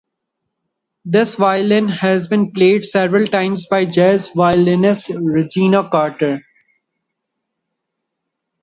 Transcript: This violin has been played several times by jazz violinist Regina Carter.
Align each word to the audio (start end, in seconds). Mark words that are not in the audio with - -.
This 1.05 1.35
violin 1.35 1.87
has 1.87 2.27
been 2.27 2.53
played 2.53 2.83
several 2.83 3.27
times 3.27 3.67
by 3.67 3.85
jazz 3.85 4.29
violinist 4.31 5.09
Regina 5.09 5.87
Carter. 5.91 6.41